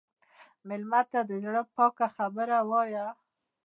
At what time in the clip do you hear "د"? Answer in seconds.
1.29-1.31